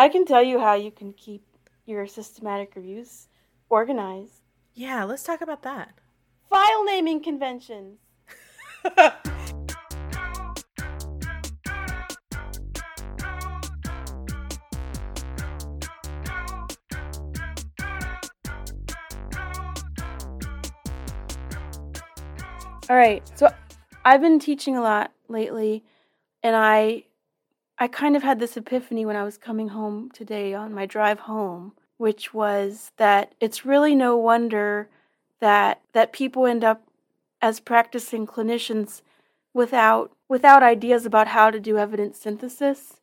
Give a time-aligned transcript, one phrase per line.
[0.00, 1.42] I can tell you how you can keep
[1.84, 3.26] your systematic reviews
[3.68, 4.42] organized.
[4.72, 5.92] Yeah, let's talk about that.
[6.48, 7.98] File naming conventions.
[22.88, 23.28] All right.
[23.34, 23.52] So
[24.04, 25.82] I've been teaching a lot lately
[26.44, 27.02] and I
[27.80, 31.20] I kind of had this epiphany when I was coming home today on my drive
[31.20, 34.88] home, which was that it's really no wonder
[35.40, 36.82] that that people end up
[37.40, 39.02] as practicing clinicians
[39.54, 43.00] without without ideas about how to do evidence synthesis.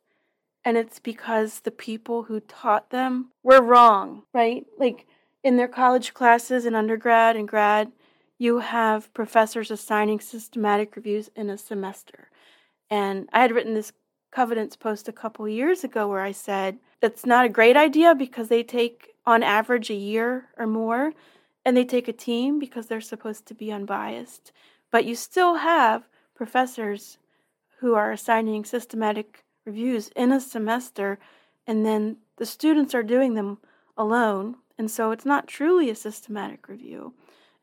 [0.66, 4.66] And it's because the people who taught them were wrong, right?
[4.78, 5.05] Like
[5.44, 7.92] in their college classes in undergrad and grad,
[8.38, 12.30] you have professors assigning systematic reviews in a semester.
[12.90, 13.94] And I had written this
[14.36, 18.50] Covidence post a couple years ago where I said that's not a great idea because
[18.50, 21.14] they take on average a year or more
[21.64, 24.52] and they take a team because they're supposed to be unbiased.
[24.92, 27.18] But you still have professors
[27.80, 31.18] who are assigning systematic reviews in a semester
[31.66, 33.60] and then the students are doing them
[33.98, 34.55] alone.
[34.77, 37.14] And so it's not truly a systematic review.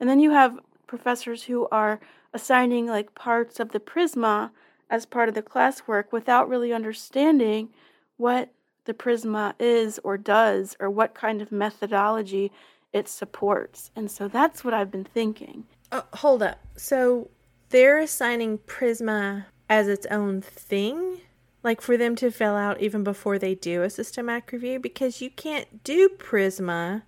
[0.01, 2.01] And then you have professors who are
[2.33, 4.53] assigning like parts of the Prisma
[4.91, 7.71] as part of the classwork without really understanding
[8.17, 8.51] what
[8.85, 12.53] the Prisma is or does or what kind of methodology
[12.93, 13.91] it supports.
[13.97, 15.65] And so that's what I've been thinking.
[15.91, 16.59] Uh, hold up.
[16.77, 17.31] So
[17.71, 21.21] they're assigning Prisma as its own thing?
[21.63, 24.79] Like for them to fill out even before they do a systematic review?
[24.79, 27.03] Because you can't do Prisma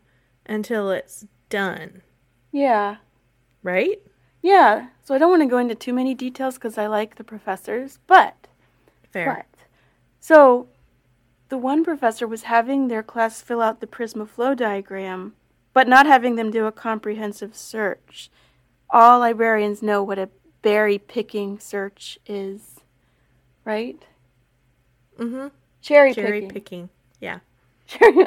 [0.46, 2.02] until it's done.
[2.52, 2.96] Yeah.
[3.62, 4.00] Right?
[4.44, 4.88] Yeah.
[5.02, 7.98] So I don't want to go into too many details because I like the professors,
[8.06, 8.46] but.
[9.10, 9.46] Fair.
[9.50, 9.60] But.
[10.20, 10.68] So
[11.48, 15.32] the one professor was having their class fill out the Prisma flow diagram,
[15.72, 18.30] but not having them do a comprehensive search.
[18.90, 20.28] All librarians know what a
[20.60, 22.80] berry picking search is,
[23.64, 24.04] right?
[25.18, 25.48] Mm-hmm.
[25.80, 26.50] Cherry, Cherry picking.
[26.50, 26.88] picking.
[27.18, 27.38] Yeah.
[27.86, 28.26] Cherry.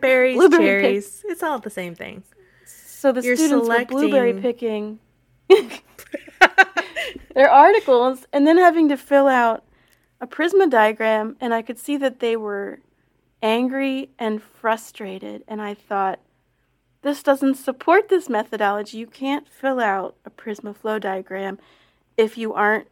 [0.00, 1.24] Berries, Blueberry cherries.
[1.26, 2.24] It's all the same thing.
[3.02, 5.00] So the You're students were blueberry selecting-
[5.50, 5.80] picking
[7.34, 9.64] their articles and then having to fill out
[10.20, 12.78] a Prisma diagram, and I could see that they were
[13.42, 15.42] angry and frustrated.
[15.48, 16.20] And I thought,
[17.02, 18.98] this doesn't support this methodology.
[18.98, 21.58] You can't fill out a Prisma flow diagram
[22.16, 22.86] if you aren't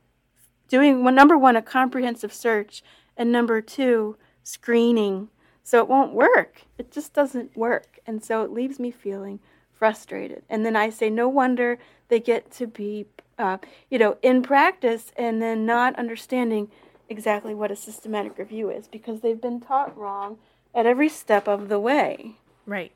[0.67, 2.83] doing well, number one, a comprehensive search,
[3.17, 5.29] and number two, screening.
[5.63, 6.63] So it won't work.
[6.79, 8.01] It just doesn't work.
[8.09, 9.39] And so it leaves me feeling
[9.81, 10.45] frustrated.
[10.49, 13.07] And then I say, no wonder they get to be,
[13.39, 13.57] uh,
[13.89, 16.71] you know, in practice and then not understanding
[17.09, 20.39] exactly what a systematic review is because they've been taught wrong
[20.75, 22.37] at every step of the way.
[22.67, 22.93] Right.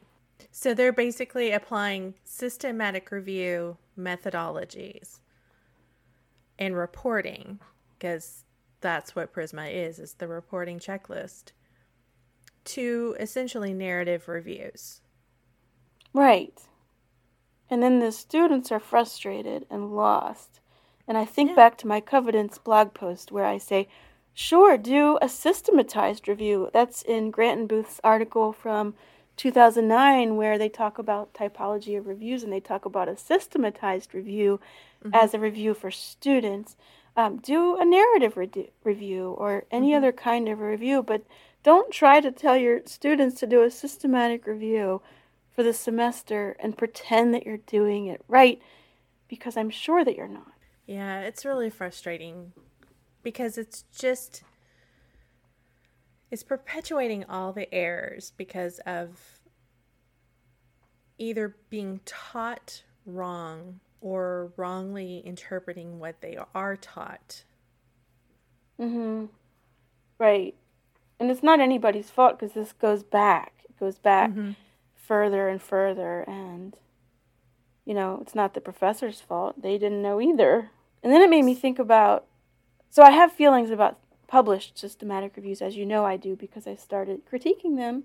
[0.52, 5.20] So they're basically applying systematic review methodologies
[6.58, 7.60] and reporting
[7.98, 8.44] because
[8.82, 11.52] that's what Prisma is, is the reporting checklist
[12.64, 15.00] to essentially narrative reviews.
[16.12, 16.60] Right.
[17.70, 20.60] And then the students are frustrated and lost.
[21.08, 21.56] And I think Yeah.
[21.56, 23.88] back to my Covidence blog post where I say,
[24.32, 26.70] sure, do a systematized review.
[26.72, 28.94] That's in Grant and Booth's article from
[29.36, 34.60] 2009 where they talk about typology of reviews and they talk about a systematized review
[35.12, 36.76] as a review for students.
[37.16, 41.22] Um, do a narrative re- review or any other kind of review, but
[41.62, 45.00] don't try to tell your students to do a systematic review
[45.54, 48.60] for the semester and pretend that you're doing it right
[49.28, 50.52] because I'm sure that you're not.
[50.86, 52.52] Yeah, it's really frustrating
[53.22, 54.42] because it's just
[56.30, 59.40] it's perpetuating all the errors because of
[61.16, 67.44] either being taught wrong or wrongly interpreting what they are taught.
[68.78, 69.28] Mhm.
[70.18, 70.54] Right.
[71.20, 73.64] And it's not anybody's fault because this goes back.
[73.68, 74.30] It goes back
[75.06, 76.76] further and further and
[77.84, 79.60] you know, it's not the professor's fault.
[79.60, 80.70] They didn't know either.
[81.02, 82.24] And then it made me think about
[82.90, 86.76] so I have feelings about published systematic reviews as you know I do because I
[86.76, 88.04] started critiquing them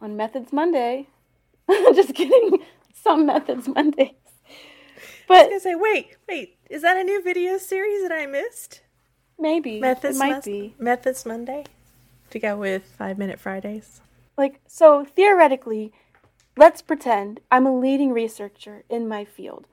[0.00, 1.08] on Methods Monday.
[1.94, 2.62] Just kidding.
[2.94, 4.10] Some Methods Mondays.
[4.10, 8.26] I was But gonna say, wait, wait, is that a new video series that I
[8.26, 8.80] missed?
[9.38, 10.74] maybe Methods it might be.
[10.78, 11.64] Methods Monday
[12.30, 14.00] to go with Five Minute Fridays.
[14.36, 15.92] Like, so theoretically,
[16.56, 19.66] let's pretend I'm a leading researcher in my field,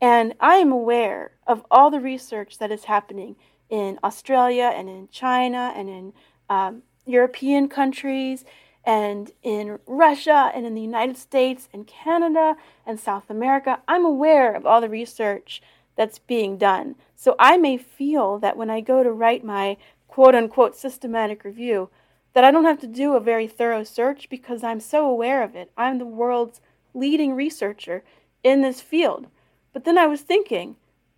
[0.00, 3.36] and I am aware of all the research that is happening
[3.68, 6.12] in Australia and in China and in
[6.48, 8.44] um, European countries
[8.84, 12.56] and in Russia and in the United States and Canada
[12.86, 13.80] and South America.
[13.88, 15.62] I'm aware of all the research
[15.96, 16.96] that's being done.
[17.16, 19.76] So I may feel that when I go to write my
[20.08, 21.88] quote unquote systematic review,
[22.34, 25.54] that I don't have to do a very thorough search because I'm so aware of
[25.54, 25.70] it.
[25.76, 26.60] I'm the world's
[26.92, 28.02] leading researcher
[28.42, 29.28] in this field.
[29.72, 30.76] But then I was thinking,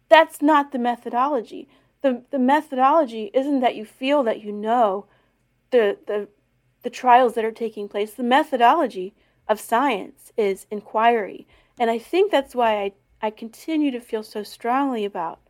[0.09, 1.69] that's not the methodology.
[2.03, 5.07] The, the methodology isn't that you feel that you know
[5.71, 6.29] the, the,
[6.83, 8.13] the trials that are taking place.
[8.13, 9.15] The methodology
[9.49, 11.47] of science is inquiry.
[11.79, 12.93] And I think that's why I,
[13.23, 15.41] I continue to feel so strongly about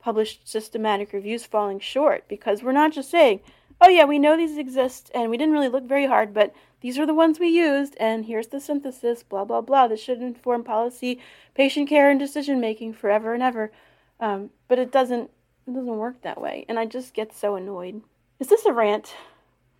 [0.00, 3.40] published systematic reviews falling short because we're not just saying,
[3.80, 6.98] oh, yeah, we know these exist and we didn't really look very hard, but these
[6.98, 9.88] are the ones we used and here's the synthesis, blah, blah, blah.
[9.88, 11.20] This should inform policy,
[11.54, 13.72] patient care, and decision making forever and ever.
[14.20, 15.30] Um, but it doesn't,
[15.66, 16.64] it doesn't work that way.
[16.68, 18.02] And I just get so annoyed.
[18.38, 19.14] Is this a rant?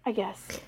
[0.06, 0.60] I guess.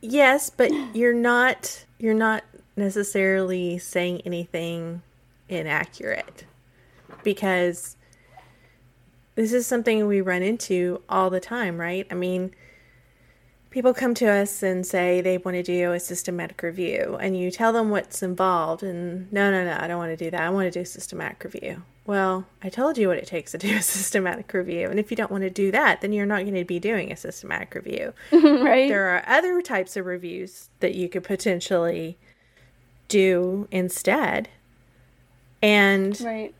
[0.00, 2.44] Yes, but you're not you're not
[2.76, 5.02] necessarily saying anything
[5.48, 6.44] inaccurate
[7.22, 7.96] because
[9.34, 12.06] this is something we run into all the time, right?
[12.10, 12.54] I mean,
[13.76, 17.50] people come to us and say they want to do a systematic review, and you
[17.50, 20.40] tell them what's involved, and no, no, no, I don't want to do that.
[20.40, 21.82] I want to do a systematic review.
[22.06, 25.16] Well, I told you what it takes to do a systematic review, and if you
[25.18, 28.14] don't want to do that, then you're not going to be doing a systematic review.
[28.32, 28.88] right.
[28.88, 32.16] There are other types of reviews that you could potentially
[33.08, 34.48] do instead.
[35.60, 36.54] And, right.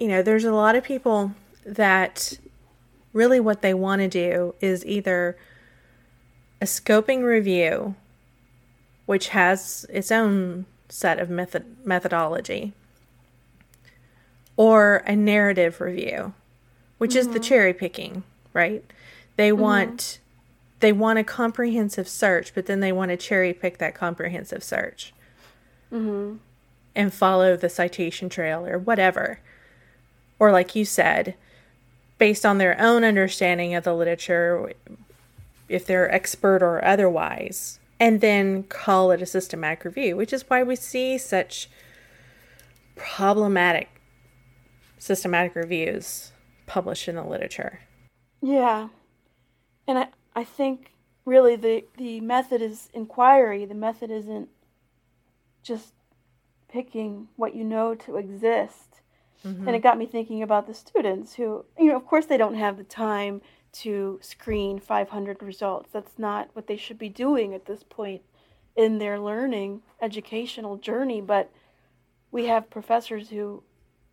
[0.00, 1.30] you know, there's a lot of people
[1.64, 2.40] that
[3.12, 5.36] really what they want to do is either
[6.60, 7.94] a scoping review,
[9.06, 12.72] which has its own set of method methodology,
[14.56, 16.34] or a narrative review,
[16.98, 17.18] which mm-hmm.
[17.18, 17.42] is the mm-hmm.
[17.42, 18.22] cherry picking,
[18.52, 18.84] right?
[19.36, 19.62] They mm-hmm.
[19.62, 20.18] want
[20.80, 25.12] they want a comprehensive search, but then they want to cherry pick that comprehensive search.
[25.92, 26.36] Mm-hmm.
[26.94, 29.40] And follow the citation trail or whatever.
[30.38, 31.34] Or like you said,
[32.18, 34.72] based on their own understanding of the literature,
[35.68, 40.62] if they're expert or otherwise, and then call it a systematic review, which is why
[40.62, 41.68] we see such
[42.96, 43.88] problematic
[44.98, 46.32] systematic reviews
[46.66, 47.80] published in the literature.
[48.42, 48.88] Yeah.
[49.86, 50.92] And I, I think
[51.24, 53.64] really the, the method is inquiry.
[53.64, 54.48] The method isn't
[55.62, 55.94] just
[56.68, 59.00] picking what you know to exist.
[59.44, 59.66] Mm-hmm.
[59.66, 62.54] And it got me thinking about the students who, you know, of course they don't
[62.54, 63.40] have the time
[63.72, 65.90] to screen 500 results.
[65.92, 68.22] That's not what they should be doing at this point
[68.76, 71.20] in their learning educational journey.
[71.20, 71.50] But
[72.30, 73.62] we have professors who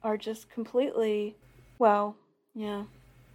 [0.03, 1.35] are just completely,
[1.79, 2.15] well,
[2.53, 2.83] yeah.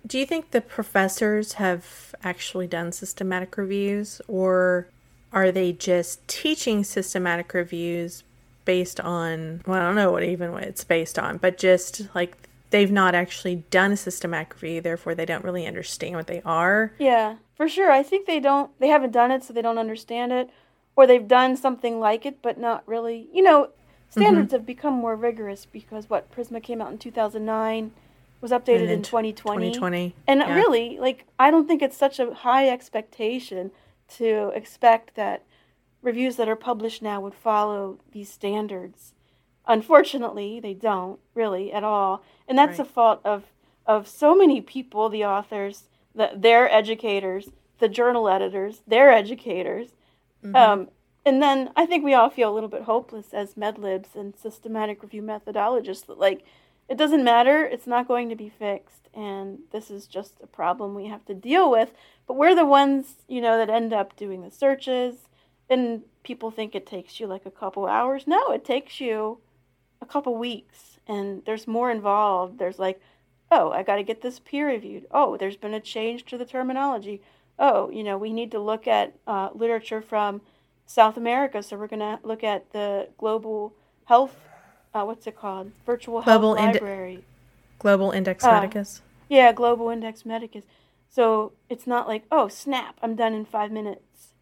[0.06, 4.88] Do you think the professors have actually done systematic reviews, or
[5.32, 8.24] are they just teaching systematic reviews
[8.64, 12.36] based on, well, I don't know what even what it's based on, but just like
[12.70, 16.92] they've not actually done a systematic review, therefore they don't really understand what they are?
[16.98, 17.90] Yeah, for sure.
[17.90, 20.50] I think they don't, they haven't done it, so they don't understand it,
[20.96, 23.70] or they've done something like it, but not really, you know,
[24.10, 24.56] Standards mm-hmm.
[24.56, 27.92] have become more rigorous because what Prisma came out in 2009
[28.40, 29.72] was updated in 2020.
[29.72, 30.14] 2020.
[30.26, 30.52] And yeah.
[30.52, 33.70] really, like I don't think it's such a high expectation
[34.16, 35.44] to expect that
[36.02, 39.12] reviews that are published now would follow these standards.
[39.70, 42.24] Unfortunately, they don't really at all.
[42.48, 42.88] And that's right.
[42.88, 43.44] a fault of
[43.86, 45.84] of so many people, the authors,
[46.14, 47.48] the, their educators,
[47.78, 49.88] the journal editors, their educators.
[50.44, 50.56] Mm-hmm.
[50.56, 50.88] Um,
[51.24, 55.02] and then I think we all feel a little bit hopeless as medlibs and systematic
[55.02, 56.44] review methodologists that like
[56.88, 60.94] it doesn't matter, it's not going to be fixed and this is just a problem
[60.94, 61.92] we have to deal with.
[62.26, 65.28] But we're the ones, you know, that end up doing the searches
[65.68, 68.26] and people think it takes you like a couple hours.
[68.26, 69.38] No, it takes you
[70.00, 72.58] a couple weeks and there's more involved.
[72.58, 73.00] There's like,
[73.50, 75.06] oh, I got to get this peer reviewed.
[75.10, 77.20] Oh, there's been a change to the terminology.
[77.58, 80.40] Oh, you know, we need to look at uh, literature from
[80.86, 81.62] South America.
[81.62, 84.36] So we're going to look at the global health,
[84.94, 85.72] uh, what's it called?
[85.84, 87.24] Virtual global health indi- library.
[87.78, 89.02] Global Index uh, Medicus.
[89.28, 90.64] Yeah, Global Index Medicus.
[91.08, 94.34] So it's not like, oh, snap, I'm done in five minutes.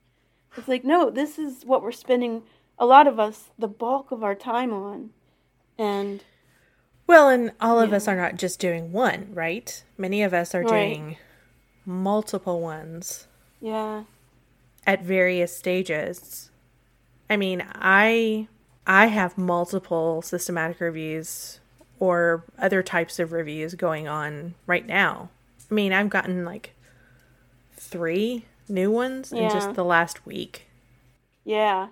[0.56, 2.42] It's like, no, this is what we're spending
[2.78, 5.10] a lot of us the bulk of our time on.
[5.78, 6.25] And.
[7.06, 9.82] Well, and all of us are not just doing one, right?
[9.97, 10.68] Many of us are right.
[10.68, 11.16] doing
[11.87, 13.26] multiple ones.
[13.61, 14.04] Yeah
[14.88, 16.50] at various stages.
[17.28, 18.49] I mean, I
[18.87, 21.61] I have multiple systematic reviews
[22.00, 25.28] or other types of reviews going on right now.
[25.70, 26.75] I mean, I've gotten like
[27.75, 30.66] 3 new ones in just the last week.
[31.44, 31.88] Yeah.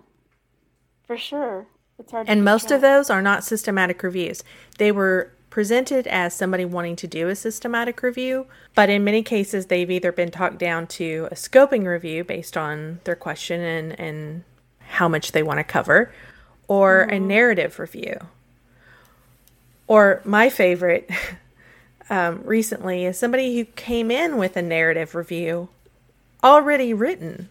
[1.06, 1.66] For sure.
[1.98, 4.42] It's hard And most of those are not systematic reviews.
[4.78, 9.66] They were presented as somebody wanting to do a systematic review, but in many cases,
[9.66, 14.44] they've either been talked down to a scoping review based on their question and, and
[14.80, 16.12] how much they want to cover,
[16.68, 18.18] or a narrative review.
[19.86, 21.08] Or my favorite
[22.10, 25.70] um, recently is somebody who came in with a narrative review
[26.44, 27.48] already written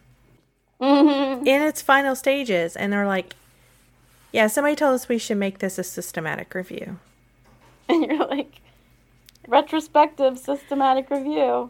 [0.79, 3.33] in its final stages, and they're like,
[4.35, 6.99] yeah, somebody told us we should make this a systematic review.
[7.87, 8.61] And you're like,
[9.47, 11.69] retrospective systematic review.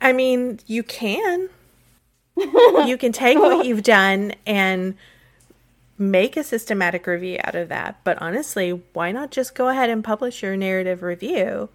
[0.00, 1.48] I mean, you can.
[2.36, 4.94] you can take what you've done and
[5.98, 7.98] make a systematic review out of that.
[8.04, 11.68] But honestly, why not just go ahead and publish your narrative review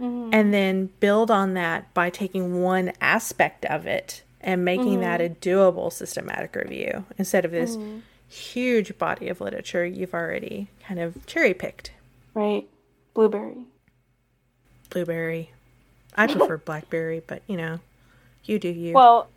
[0.00, 0.30] mm-hmm.
[0.32, 5.32] and then build on that by taking one aspect of it and making that mm-hmm.
[5.32, 8.00] a doable systematic review instead of this mm-hmm.
[8.30, 11.92] Huge body of literature you've already kind of cherry picked?
[12.32, 12.68] Right.
[13.12, 13.64] Blueberry.
[14.88, 15.50] Blueberry.
[16.14, 17.80] I prefer blackberry, but you know,
[18.44, 18.94] you do you.
[18.94, 19.28] Well,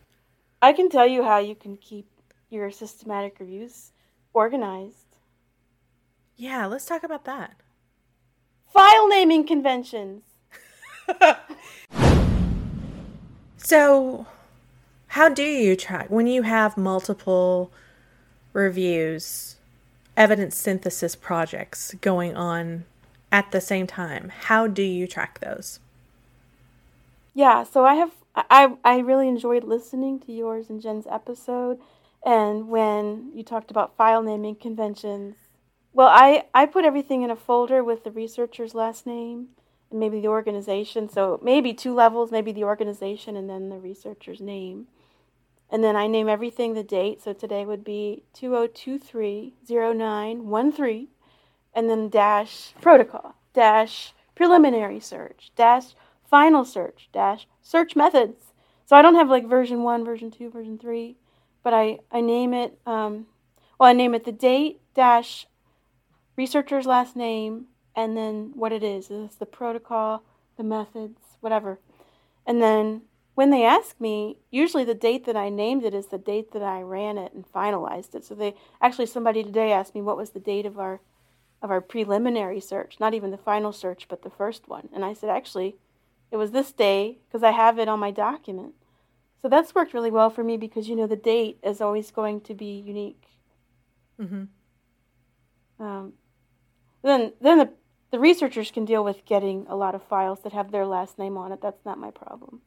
[0.61, 2.07] I can tell you how you can keep
[2.49, 3.91] your systematic reviews
[4.33, 5.07] organized.
[6.37, 7.55] yeah, let's talk about that.
[8.71, 10.23] File naming conventions.
[13.57, 14.27] So,
[15.07, 17.71] how do you track when you have multiple
[18.53, 19.57] reviews,
[20.15, 22.85] evidence synthesis projects going on
[23.31, 24.31] at the same time?
[24.45, 25.79] How do you track those?
[27.33, 31.79] Yeah, so I have I I really enjoyed listening to yours and Jen's episode
[32.25, 35.35] and when you talked about file naming conventions.
[35.93, 39.49] Well, I I put everything in a folder with the researcher's last name
[39.91, 41.09] and maybe the organization.
[41.09, 44.87] So maybe two levels, maybe the organization and then the researcher's name.
[45.73, 47.23] And then I name everything the date.
[47.23, 51.07] So today would be 20230913
[51.73, 55.95] and then dash protocol, dash preliminary search, dash
[56.29, 58.53] final search, dash search methods.
[58.85, 61.17] So I don't have like version one, version two, version three,
[61.63, 63.25] but I, I name it, um,
[63.79, 65.47] well, I name it the date, dash
[66.35, 67.65] researcher's last name,
[67.95, 69.09] and then what it is.
[69.09, 70.21] It's the protocol,
[70.55, 71.79] the methods, whatever.
[72.45, 73.01] And then
[73.35, 76.61] when they ask me, usually the date that I named it is the date that
[76.61, 78.23] I ran it and finalized it.
[78.23, 81.01] So they actually somebody today asked me what was the date of our
[81.61, 84.89] of our preliminary search, not even the final search, but the first one.
[84.93, 85.77] And I said actually
[86.29, 88.73] it was this day because I have it on my document.
[89.41, 92.41] So that's worked really well for me because you know the date is always going
[92.41, 93.23] to be unique.
[94.21, 95.83] Mm-hmm.
[95.83, 96.13] Um,
[97.01, 97.69] then then the
[98.11, 101.35] the researchers can deal with getting a lot of files that have their last name
[101.35, 101.61] on it.
[101.61, 102.61] That's not my problem.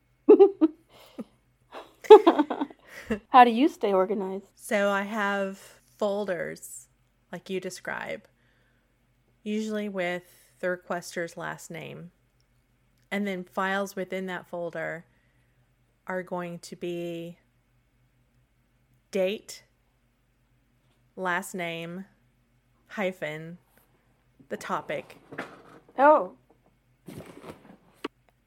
[3.28, 4.46] How do you stay organized?
[4.56, 5.58] So I have
[5.98, 6.88] folders
[7.32, 8.22] like you describe,
[9.42, 10.24] usually with
[10.60, 12.10] the requester's last name.
[13.10, 15.04] And then files within that folder
[16.06, 17.38] are going to be
[19.10, 19.62] date,
[21.14, 22.04] last name,
[22.88, 23.58] hyphen,
[24.48, 25.18] the topic,
[25.98, 26.32] Oh,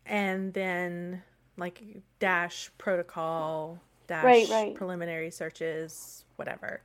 [0.06, 1.24] and then
[1.60, 1.82] like
[2.20, 4.76] dash protocol, dash Right, right.
[4.76, 6.82] preliminary searches, whatever.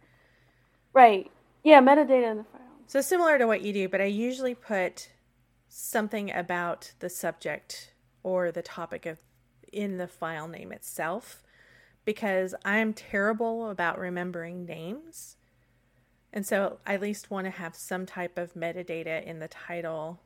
[0.95, 1.31] right.
[1.65, 2.61] Yeah, metadata in the file.
[2.87, 5.11] So similar to what you do, but I usually put
[5.69, 9.19] something about the subject or the topic of
[9.73, 11.43] in the file name itself
[12.05, 15.37] because I'm terrible about remembering names.
[16.33, 20.21] And so I at least want to have some type of metadata in the title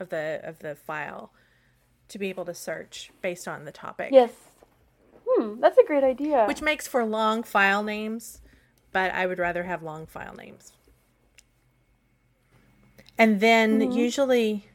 [0.00, 1.32] of the of the file
[2.12, 4.10] to be able to search based on the topic.
[4.12, 4.30] Yes.
[5.26, 6.44] Hmm, that's a great idea.
[6.46, 8.40] Which makes for long file names,
[8.92, 10.72] but I would rather have long file names.
[13.18, 14.66] And then usually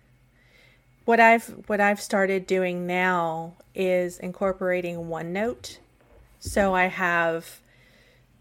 [1.06, 5.78] what I've what I've started doing now is incorporating OneNote.
[6.40, 7.62] So I have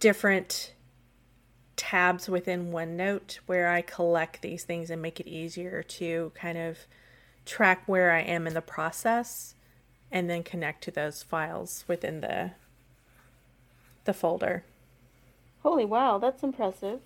[0.01, 0.73] different
[1.77, 6.79] tabs within OneNote where I collect these things and make it easier to kind of
[7.47, 9.55] track where I am in the process
[10.13, 12.53] and then connect to those files within the
[14.05, 14.65] the folder.
[15.63, 17.01] Holy wow, that's impressive.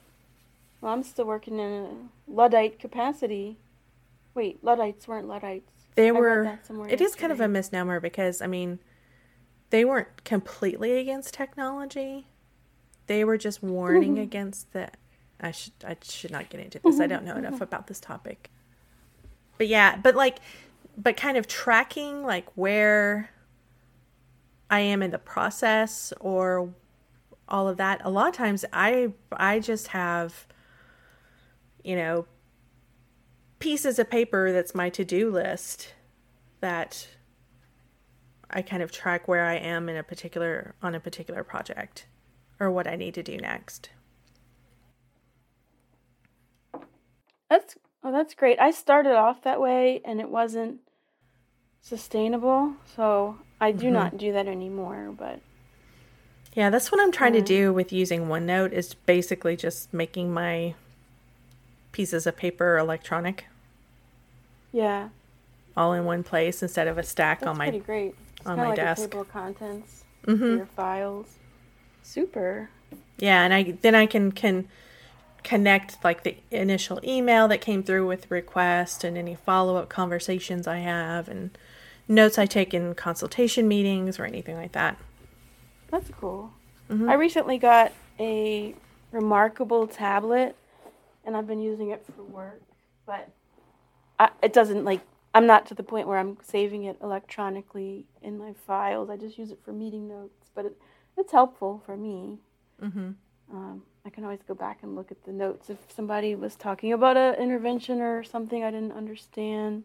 [0.80, 3.59] Well, I'm still working in a Luddite capacity.
[4.35, 5.70] Wait, Luddites weren't Luddites.
[5.94, 8.78] They were it is kind of a misnomer because I mean
[9.70, 12.26] they weren't completely against technology.
[13.06, 14.90] They were just warning against the
[15.40, 17.00] I should I should not get into this.
[17.00, 18.50] I don't know enough about this topic.
[19.61, 20.38] But yeah, but like
[20.97, 23.29] but kind of tracking like where
[24.71, 26.73] I am in the process or
[27.47, 28.00] all of that.
[28.02, 30.47] A lot of times I I just have
[31.85, 32.25] you know
[33.59, 35.93] pieces of paper that's my to-do list
[36.62, 37.07] that
[38.49, 42.07] I kind of track where I am in a particular on a particular project
[42.59, 43.90] or what I need to do next.
[47.50, 48.59] That's oh, that's great.
[48.59, 50.80] I started off that way and it wasn't
[51.80, 53.95] sustainable, so I do mm-hmm.
[53.95, 55.40] not do that anymore, but
[56.54, 60.75] yeah, that's what I'm trying to do with using OneNote is basically just making my
[61.92, 63.47] pieces of paper electronic.
[64.73, 65.11] Yeah.
[65.76, 68.14] All in one place instead of a stack that's on my pretty great.
[68.38, 69.02] It's on my like desk.
[69.02, 70.57] A table of contents mm-hmm.
[70.57, 71.26] your files.
[72.02, 72.69] Super.
[73.19, 74.66] Yeah, and I then I can can
[75.42, 80.66] connect like the initial email that came through with request and any follow up conversations
[80.66, 81.56] I have and
[82.09, 84.99] notes I take in consultation meetings or anything like that.
[85.88, 86.52] That's cool.
[86.90, 87.09] Mm-hmm.
[87.09, 88.75] I recently got a
[89.12, 90.56] remarkable tablet
[91.25, 92.61] and I've been using it for work,
[93.06, 93.28] but
[94.18, 95.00] I, it doesn't like
[95.35, 99.09] I'm not to the point where I'm saving it electronically in my files.
[99.09, 100.76] I just use it for meeting notes, but it,
[101.16, 102.38] it's helpful for me.
[102.82, 103.11] Mm-hmm.
[103.52, 106.92] Um, I can always go back and look at the notes if somebody was talking
[106.92, 109.85] about an intervention or something I didn't understand.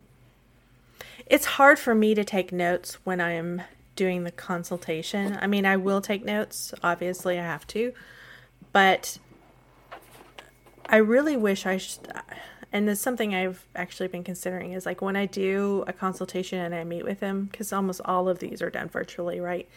[1.25, 3.62] It's hard for me to take notes when I am
[3.95, 5.38] doing the consultation.
[5.41, 7.93] I mean, I will take notes, obviously, I have to,
[8.72, 9.17] but
[10.88, 12.07] I really wish I should.
[12.72, 16.75] And it's something I've actually been considering is like when I do a consultation and
[16.75, 19.69] I meet with them, because almost all of these are done virtually, right?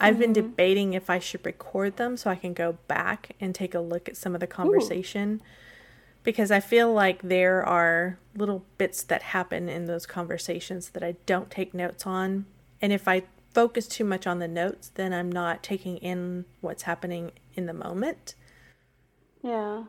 [0.00, 0.20] I've mm-hmm.
[0.20, 3.80] been debating if I should record them so I can go back and take a
[3.80, 5.40] look at some of the conversation.
[5.42, 5.46] Ooh.
[6.22, 11.16] Because I feel like there are little bits that happen in those conversations that I
[11.26, 12.46] don't take notes on.
[12.82, 16.82] And if I focus too much on the notes, then I'm not taking in what's
[16.82, 18.34] happening in the moment.
[19.42, 19.84] Yeah.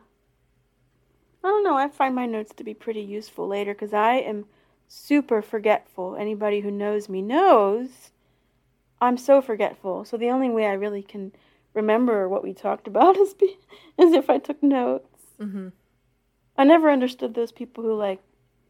[1.44, 1.76] I don't know.
[1.76, 4.46] I find my notes to be pretty useful later because I am
[4.88, 6.16] super forgetful.
[6.16, 8.10] Anybody who knows me knows
[9.02, 10.04] I'm so forgetful.
[10.04, 11.32] So the only way I really can
[11.74, 13.58] remember what we talked about is be,
[13.98, 15.08] is if I took notes.
[15.40, 15.68] Mm-hmm.
[16.56, 18.20] I never understood those people who like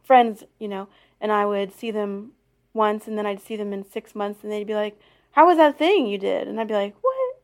[0.03, 0.89] friends, you know,
[1.21, 2.33] and I would see them
[2.73, 4.99] once and then I'd see them in six months and they'd be like,
[5.33, 7.43] "How was that thing you did?" And I'd be like, "What?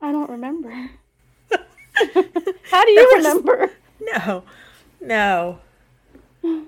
[0.00, 0.70] I don't remember."
[2.70, 3.70] How do you was, remember?
[4.00, 4.44] No,
[5.00, 5.58] no.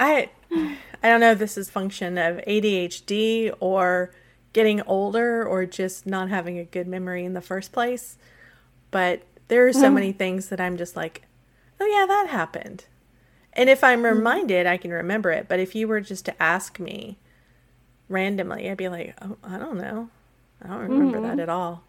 [0.00, 4.10] I I don't know if this is function of ADHD or
[4.52, 8.16] getting older or just not having a good memory in the first place.
[8.90, 9.94] But there are so mm-hmm.
[9.94, 11.22] many things that I'm just like,
[11.80, 12.84] oh, yeah, that happened.
[13.52, 14.16] And if I'm mm-hmm.
[14.18, 15.48] reminded, I can remember it.
[15.48, 17.18] But if you were just to ask me
[18.08, 20.10] randomly, I'd be like, oh, I don't know.
[20.62, 21.36] I don't remember mm-hmm.
[21.36, 21.84] that at all.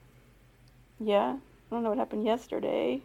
[0.99, 1.37] Yeah.
[1.71, 3.01] I don't know what happened yesterday.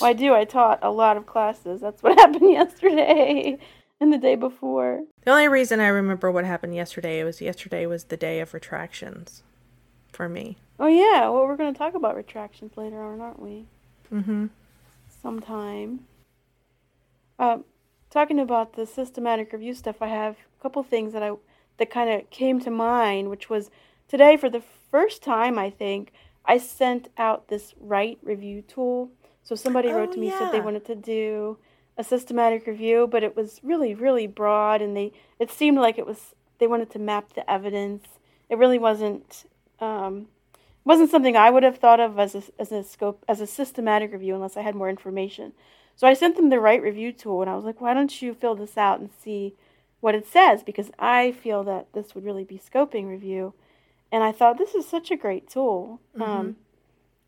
[0.00, 0.34] Well, I do.
[0.34, 1.80] I taught a lot of classes.
[1.80, 3.58] That's what happened yesterday
[4.00, 5.04] and the day before.
[5.24, 9.42] The only reason I remember what happened yesterday was yesterday was the day of retractions
[10.10, 10.56] for me.
[10.78, 13.66] Oh yeah, well we're going to talk about retractions later on, aren't we?
[14.12, 14.46] Mm-hmm.
[15.22, 16.00] Sometime.
[17.38, 17.64] Um,
[18.10, 21.32] talking about the systematic review stuff, I have a couple things that I
[21.76, 23.70] that kind of came to mind, which was
[24.08, 26.12] today for the first time I think
[26.44, 29.10] I sent out this Right Review tool.
[29.42, 30.38] So somebody oh, wrote to me yeah.
[30.38, 31.58] said they wanted to do
[32.00, 36.06] a systematic review, but it was really, really broad, and they it seemed like it
[36.06, 38.04] was they wanted to map the evidence.
[38.48, 39.44] It really wasn't
[39.80, 40.28] um,
[40.82, 44.12] wasn't something I would have thought of as a, as a scope as a systematic
[44.12, 45.52] review unless I had more information.
[45.94, 48.32] So I sent them the Right Review tool, and I was like, why don't you
[48.32, 49.54] fill this out and see
[50.00, 50.62] what it says?
[50.62, 53.52] Because I feel that this would really be scoping review,
[54.10, 56.00] and I thought this is such a great tool.
[56.16, 56.22] Mm-hmm.
[56.22, 56.56] Um,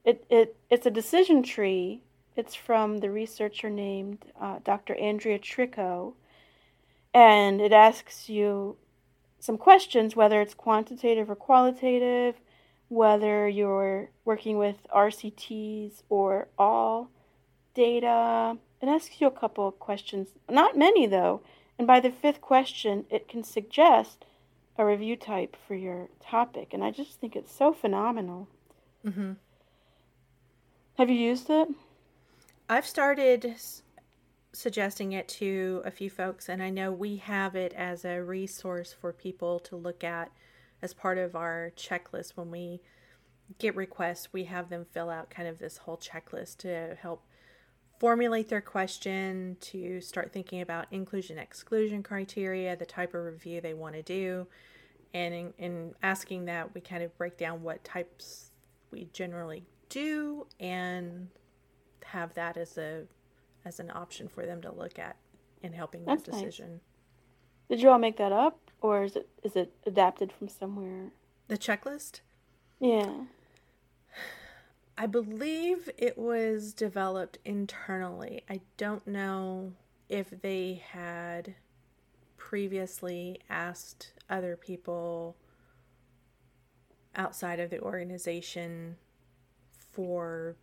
[0.03, 2.01] it it it's a decision tree
[2.37, 4.95] it's from the researcher named uh, Dr.
[4.97, 6.15] Andrea Tricco,
[7.13, 8.77] And it asks you
[9.39, 12.37] some questions, whether it's quantitative or qualitative,
[12.89, 17.11] whether you're working with RCTs or all
[17.75, 18.57] data.
[18.81, 21.43] It asks you a couple of questions, not many though.
[21.79, 24.25] And by the fifth question, it can suggest
[24.79, 26.73] a review type for your topic.
[26.73, 28.49] And I just think it's so phenomenal.
[29.05, 29.33] Mm-hmm.
[30.99, 31.69] Have you used it?
[32.69, 33.57] I've started
[34.53, 38.95] suggesting it to a few folks, and I know we have it as a resource
[38.99, 40.31] for people to look at
[40.81, 42.81] as part of our checklist when we
[43.59, 44.33] get requests.
[44.33, 47.25] We have them fill out kind of this whole checklist to help
[47.99, 53.75] formulate their question, to start thinking about inclusion exclusion criteria, the type of review they
[53.75, 54.47] want to do,
[55.15, 58.51] And in, in asking that, we kind of break down what types
[58.91, 61.29] we generally do and
[62.13, 63.05] have that as a
[63.65, 65.17] as an option for them to look at
[65.63, 66.41] in helping that That's nice.
[66.43, 66.81] decision.
[67.69, 71.11] Did you all make that up, or is it is it adapted from somewhere?
[71.49, 72.21] The checklist?
[72.81, 73.13] Yeah.
[74.99, 78.45] I believe it was developed internally.
[78.49, 79.73] I don't know
[80.09, 81.55] if they had
[82.37, 85.37] previously asked other people
[87.17, 88.97] outside of the organization
[89.93, 90.57] for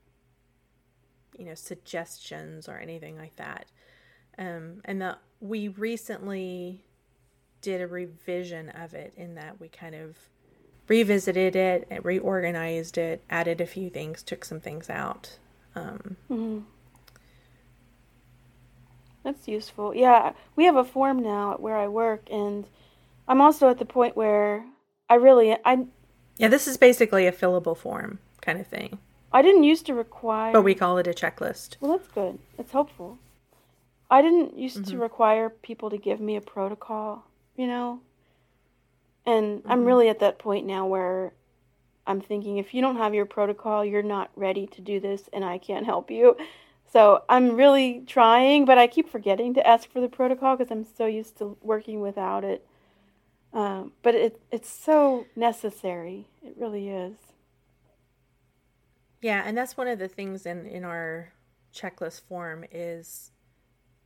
[1.39, 3.65] you know suggestions or anything like that.
[4.37, 6.83] Um, and that we recently
[7.61, 10.15] did a revision of it in that we kind of
[10.87, 15.37] revisited it and reorganized it added a few things took some things out.
[15.75, 16.59] Um, hmm
[19.23, 19.95] That's useful.
[19.95, 22.65] Yeah, we have a form now at where I work, and
[23.27, 24.65] I'm also at the point where
[25.09, 25.85] I really I
[26.37, 28.99] yeah this is basically a fillable form kind of thing
[29.31, 30.53] I didn't used to require.
[30.53, 32.39] but we call it a checklist Well, that's good.
[32.57, 33.19] It's helpful.
[34.09, 35.01] I didn't used to Mhm.
[35.01, 37.99] require people to give me a protocol, you know?
[39.25, 39.85] And I'm Mhm.
[39.85, 41.33] really at that point now where
[42.07, 45.45] I'm thinking if you don't have your protocol, you're not ready to do this and
[45.45, 46.35] I can't help you.
[46.91, 50.85] So I'm really trying, but I keep forgetting to ask for the protocol because I'm
[50.85, 52.65] so used to working without it.
[53.53, 56.25] Um, but it, it's so necessary.
[56.43, 57.28] It really is.
[59.21, 61.33] Yeah, and that's one of the things in in our
[61.73, 63.31] checklist form is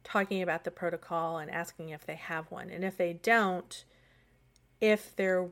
[0.04, 2.70] talking about the protocol and asking if they have one.
[2.72, 3.86] And if they don't,
[4.82, 5.50] if they're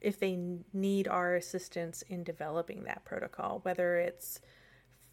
[0.00, 0.38] if they
[0.72, 4.40] need our assistance in developing that protocol, whether it's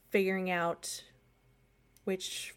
[0.10, 1.04] figuring out
[2.06, 2.54] which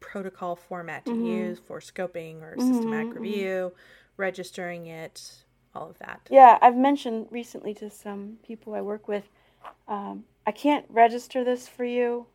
[0.00, 1.18] protocol format to Mhm.
[1.18, 3.50] use for scoping or systematic Mhm, mhm.
[3.54, 3.72] review,
[4.16, 6.30] registering it, all of that.
[6.30, 9.28] Yeah, I've mentioned recently to some people I work with,
[9.88, 12.26] um, I can't register this for you.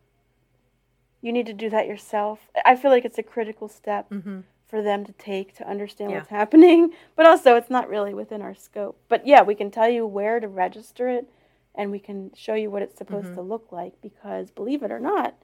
[1.21, 2.49] You need to do that yourself.
[2.65, 6.17] I feel like it's a critical step hmm for them to take to understand Yeah.
[6.17, 8.99] what's happening, but also it's not really within our scope.
[9.07, 11.29] But yeah, we can tell you where to register it
[11.75, 13.35] and we can show you what it's supposed Mhm.
[13.35, 15.35] to look like because believe it or not,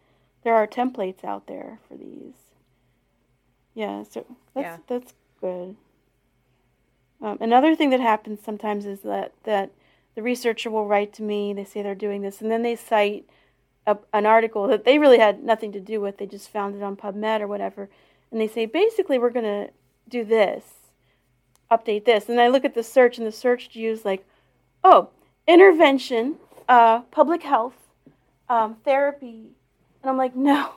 [0.44, 2.34] there are templates out there for these.
[3.76, 4.78] Yeah, so that's Yeah.
[4.88, 5.76] that's good.
[7.22, 9.70] Um, another thing that happens sometimes is that that
[10.15, 11.54] the researcher will write to me.
[11.54, 13.26] They say they're doing this, and then they cite
[13.88, 16.17] a, an article that they really had nothing to do with.
[16.17, 17.89] They just found it on PubMed or whatever,
[18.32, 19.69] and they say basically we're gonna
[20.08, 20.65] do this,
[21.69, 24.26] update this, and I look at the search, and the search used like,
[24.84, 25.10] oh,
[25.47, 26.36] intervention,
[26.67, 27.76] uh, public health,
[28.50, 29.52] um, therapy,
[30.02, 30.74] and I'm like, no.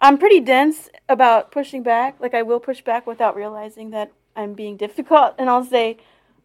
[0.00, 2.16] I'm pretty dense about pushing back.
[2.18, 5.98] Like I will push back without realizing that I'm being difficult, and I'll say,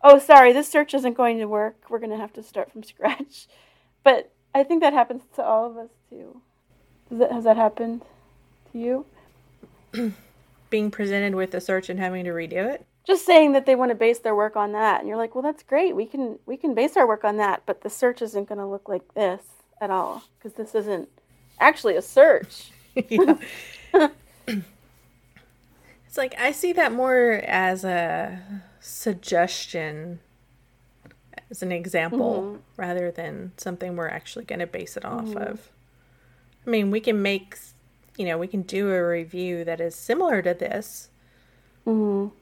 [0.07, 1.75] "Oh, sorry, this search isn't going to work.
[1.89, 3.47] We're going to have to start from scratch."
[4.03, 6.41] But I think that happens to all of us too.
[7.09, 8.03] Does that, has that happened
[8.71, 9.05] to you?
[10.69, 12.85] Being presented with a search and having to redo it.
[13.05, 15.41] Just saying that they want to base their work on that, and you're like, "Well,
[15.41, 15.95] that's great.
[15.95, 18.65] We can we can base our work on that, but the search isn't going to
[18.65, 19.41] look like this
[19.79, 21.09] at all because this isn't
[21.59, 22.71] actually a search."
[26.17, 28.41] It's like I see that more as a
[28.79, 30.19] suggestion,
[31.49, 32.59] as an example, Mhm.
[32.77, 35.37] rather than something we're actually going to base it off Mhm.
[35.51, 35.69] of.
[36.65, 37.57] I mean, we can make,
[38.17, 41.09] you know, we can do a review that is similar to this,
[41.85, 42.35] Mm-hmm.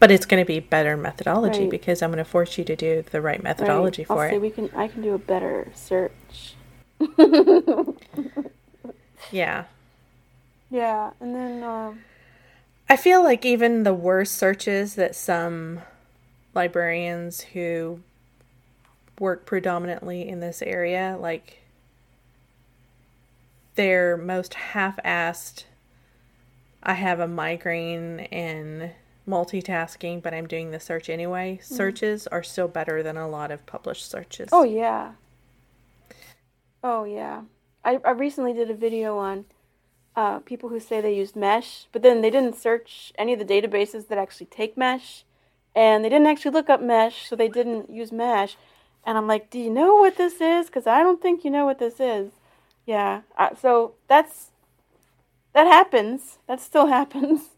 [0.00, 1.70] but it's going to be better methodology Right.
[1.70, 4.06] because I'm going to force you to do the right methodology Right.
[4.08, 4.42] for I'll say it.
[4.42, 4.70] we can.
[4.74, 6.56] I can do a better search.
[9.30, 9.64] Yeah.
[10.70, 12.00] yeah, and then um,
[12.92, 15.80] I feel like even the worst searches that some
[16.52, 18.00] librarians who
[19.18, 21.62] work predominantly in this area, like
[23.76, 25.64] their most half assed,
[26.82, 28.90] I have a migraine and
[29.26, 31.74] multitasking, but I'm doing the search anyway, mm-hmm.
[31.74, 34.50] searches are still better than a lot of published searches.
[34.52, 35.12] oh yeah,
[36.84, 37.40] oh yeah.
[37.86, 39.46] I I recently did a video on
[40.14, 43.44] uh, people who say they used Mesh, but then they didn't search any of the
[43.44, 45.24] databases that actually take Mesh,
[45.74, 48.56] and they didn't actually look up Mesh, so they didn't use Mesh.
[49.04, 50.66] And I'm like, do you know what this is?
[50.66, 52.32] Because I don't think you know what this is.
[52.86, 53.22] Yeah.
[53.36, 54.50] Uh, so that's
[55.54, 56.38] that happens.
[56.46, 57.50] That still happens,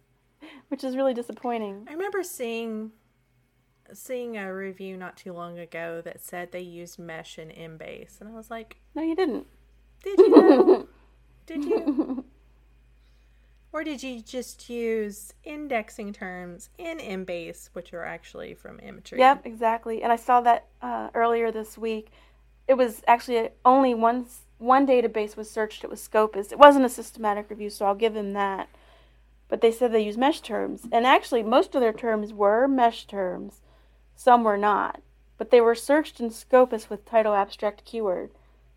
[0.69, 1.87] which is really disappointing.
[1.89, 2.93] I remember seeing
[3.93, 8.31] seeing a review not too long ago that said they used mesh in Embase, and
[8.31, 9.47] I was like, No, you didn't.
[10.03, 10.89] "Did you know?
[11.47, 12.24] Did you?"
[13.75, 19.19] Or did you just use indexing terms in Embase, which are actually from Emtree?
[19.19, 20.01] Yep, exactly.
[20.01, 22.13] And I saw that uh, earlier this week.
[22.69, 24.27] It was actually only one
[24.59, 25.83] one database was searched.
[25.83, 26.53] It was Scopus.
[26.53, 28.69] It wasn't a systematic review, so I'll give them that.
[29.49, 33.07] But they said they use mesh terms, and actually most of their terms were mesh
[33.09, 33.61] terms.
[34.15, 35.03] Some were not,
[35.37, 38.31] but they were searched in Scopus with title abstract keyword.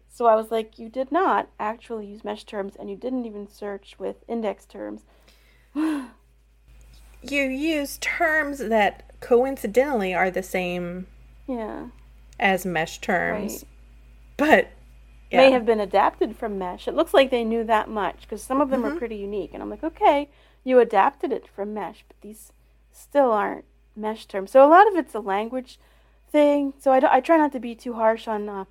[0.10, 3.48] So I was like, you did not actually use mesh terms, and you didn't even
[3.48, 5.02] search with index terms.
[5.76, 11.08] you use terms that coincidentally are the same
[11.48, 11.88] yeah.
[12.40, 13.64] as mesh terms, Right.
[14.38, 14.68] but
[15.32, 15.38] yeah.
[15.38, 16.88] may have been adapted from mesh.
[16.88, 18.94] It looks like they knew that much because some of them Mhm.
[18.94, 19.52] are pretty unique.
[19.54, 20.30] And I'm like, okay,
[20.64, 22.54] you adapted it from mesh, but these
[22.92, 23.66] still aren't
[23.96, 24.52] mesh terms.
[24.52, 25.80] So a lot of it's a language
[26.30, 26.74] thing.
[26.78, 28.66] So I, I try not to be too harsh on uh,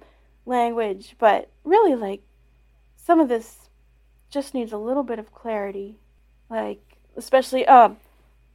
[0.46, 2.22] language, but really, like,
[2.96, 3.68] some of this
[4.30, 5.98] just needs a little bit of clarity.
[6.48, 7.90] Like, especially uh,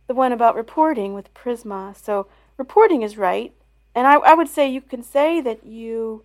[0.07, 1.95] the one about reporting with Prisma.
[1.95, 2.27] So
[2.57, 3.53] reporting is right.
[3.93, 6.23] And I, I would say you can say that you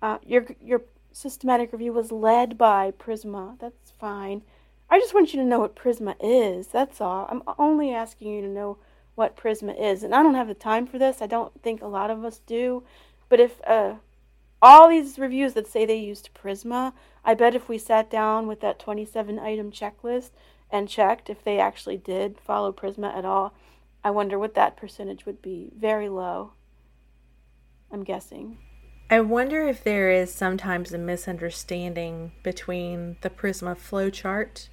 [0.00, 3.58] uh, your your systematic review was led by Prisma.
[3.58, 4.42] That's fine.
[4.88, 6.66] I just want you to know what Prisma is.
[6.66, 7.26] That's all.
[7.30, 8.78] I'm only asking you to know
[9.14, 11.20] what Prisma is, and I don't have the time for this.
[11.20, 12.82] I don't think a lot of us do.
[13.28, 13.60] But if
[14.62, 16.92] all these reviews that say they used Prisma,
[17.24, 20.30] I bet if we sat down with that 27 item checklist
[20.70, 23.52] and checked if they actually did follow Prisma at all,
[24.04, 25.70] I wonder what that percentage would be.
[25.76, 26.52] Very low.
[27.92, 28.58] I'm guessing.
[29.10, 34.68] I wonder if there is sometimes a misunderstanding between the Prisma flowchart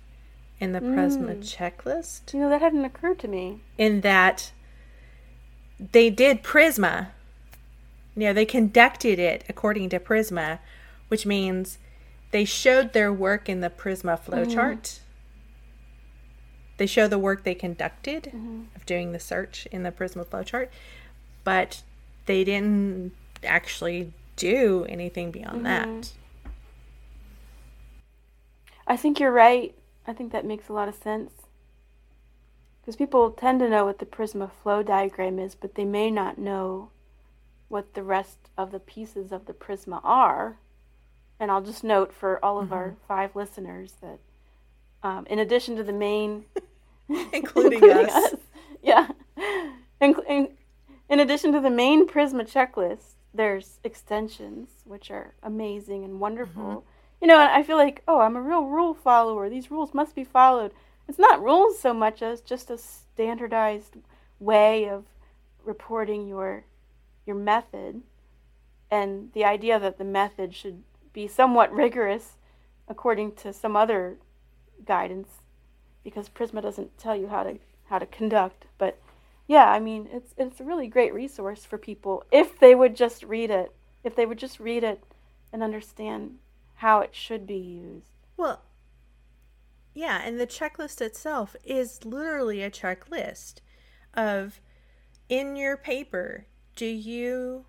[0.62, 1.44] and the Prisma Mm.
[1.44, 2.34] checklist.
[2.34, 3.60] You know, that hadn't occurred to me.
[3.78, 4.52] in that
[5.80, 7.08] they did Prisma.
[8.20, 10.60] You know, they conducted it according to Prisma,
[11.08, 11.78] which means
[12.32, 15.00] they showed their work in the Prisma flowchart.
[16.76, 18.64] They show the work they conducted mm-hmm.
[18.76, 20.68] of doing the search in the Prisma flowchart,
[21.46, 21.82] but
[22.26, 25.88] they didn't actually do anything beyond that.
[25.88, 26.50] Mm-hmm.
[28.86, 29.74] I think you're right.
[30.06, 31.32] I think that makes a lot of sense.
[32.82, 36.38] Because people tend to know what the Prisma flow diagram is, but they may not
[36.38, 36.90] know
[37.70, 40.58] what the rest of the pieces of the Prisma are.
[41.40, 44.20] And I'll just note for all of our five listeners that
[45.02, 46.46] um, in addition to the main
[47.34, 48.36] Including us.
[48.82, 49.08] Yeah.
[50.00, 50.50] In, in,
[51.10, 56.86] in addition to the main Prisma checklist, there's extensions, which are amazing and wonderful.
[57.22, 59.50] You know, and I feel like, oh, I'm a real rule follower.
[59.50, 60.72] These rules must be followed.
[61.08, 63.98] It's not rules so much as just a standardized
[64.40, 65.06] way of
[65.66, 66.64] reporting your
[67.30, 68.02] your method
[68.90, 70.82] and the idea that the method should
[71.14, 72.38] be somewhat rigorous
[72.88, 74.18] according to some other
[74.84, 75.30] guidance
[76.04, 78.66] because Prisma doesn't tell you how to how to conduct.
[78.80, 79.00] But
[79.48, 83.24] yeah, I mean, it's it's a really great resource for people if they would just
[83.24, 83.72] read it.
[84.04, 85.04] If they would just read it
[85.54, 86.40] and understand
[86.76, 88.10] how it should be used.
[88.38, 88.64] Well,
[89.94, 93.56] yeah, and the checklist itself is literally a checklist
[94.16, 94.62] of
[95.28, 96.48] in your paper,
[96.80, 97.66] do you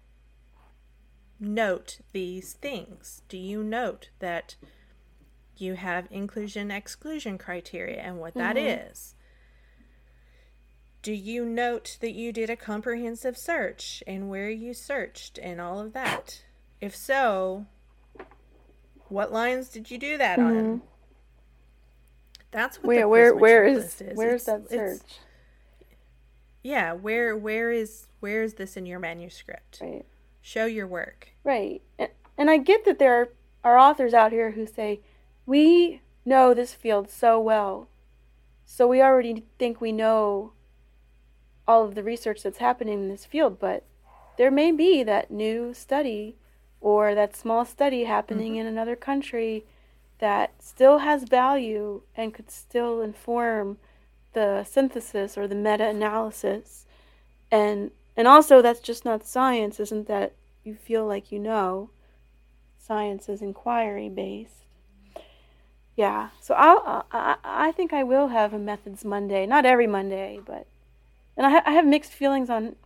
[1.40, 3.22] note these things?
[3.28, 4.54] Do you note that
[5.56, 8.88] you have inclusion exclusion criteria and what that Mhm.
[8.88, 9.16] is?
[11.02, 15.80] Do you note that you did a comprehensive search and where you searched and all
[15.80, 16.44] of that?
[16.80, 17.66] If so,
[19.08, 20.54] what lines did you do that on?
[20.54, 20.82] Mhm.
[22.52, 25.18] That's what Where the where where is checklist where's It's- that search?
[26.62, 29.78] yeah, where where is where is this in your manuscript?
[29.80, 30.06] Right.
[30.40, 31.30] Show your work.
[31.44, 31.82] Right.
[32.38, 33.28] And, I get that there
[33.64, 35.00] are, authors out here who say,
[35.44, 37.88] we know this field so well.
[38.64, 40.52] So we already think we know
[41.68, 43.84] all of the research that's happening in this field, but
[44.38, 46.36] there may be that new study
[46.80, 48.60] or that small study happening mm-hmm.
[48.60, 49.66] in another country
[50.18, 53.78] that still has value and could still inform
[54.32, 56.86] the synthesis or the meta analysis.
[57.50, 61.88] And and also that's just not science, isn't that you feel like you know.
[62.76, 64.66] Science is inquiry based.
[65.96, 69.46] Yeah, so I'll, I I think I will have a methods Monday.
[69.46, 70.66] Not every Monday, but
[71.34, 72.76] and I ha- I have mixed feelings on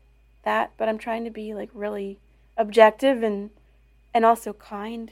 [0.44, 0.70] that.
[0.76, 2.20] But I'm trying to be like really
[2.56, 3.50] objective and
[4.14, 5.10] and also kind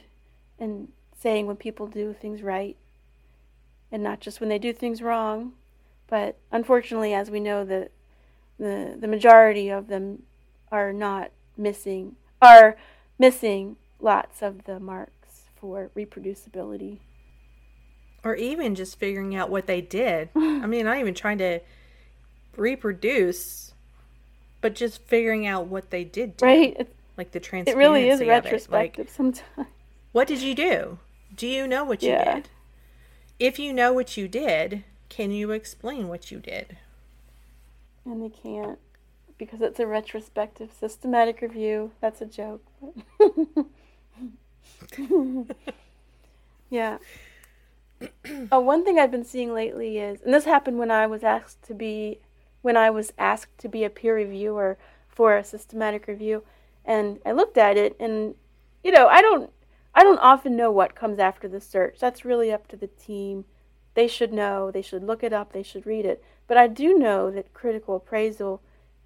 [0.57, 2.77] and saying when people do things right
[3.91, 5.51] and not just when they do things wrong.
[6.07, 7.89] But unfortunately, as we know, the
[8.57, 10.23] the the majority of them
[10.71, 12.75] are not missing are
[13.19, 16.99] missing lots of the marks for reproducibility.
[18.23, 20.29] Or even just figuring out what they did.
[20.35, 21.59] I mean, not even trying to
[22.55, 23.73] reproduce,
[24.61, 26.45] but just figuring out what they did do.
[26.45, 26.87] Right.
[27.17, 28.29] Like the it really is of it.
[28.29, 29.67] Like, retrospective sometimes.
[30.11, 30.99] what did you do?
[31.35, 32.35] Do you know what you Yeah.
[32.35, 32.49] did?
[33.39, 36.77] If you know what you did, can you explain what you did?
[38.05, 38.79] And they can't
[39.37, 41.91] because it's a retrospective systematic review.
[42.01, 42.63] That's a joke.
[46.69, 46.97] yeah.
[48.51, 51.63] oh, one thing I've been seeing lately is, and this happened when I was asked
[51.63, 52.19] to be,
[52.61, 56.43] when I was asked to be a peer reviewer for a systematic review,
[56.85, 58.35] and I looked at it, and
[58.83, 59.49] you know, I don't,
[59.95, 61.97] I don't often know what comes after the search.
[61.99, 63.45] That's really up to the team.
[63.93, 64.71] They should know.
[64.71, 65.53] They should look it up.
[65.53, 66.23] They should read it.
[66.47, 68.61] But I do know that critical appraisal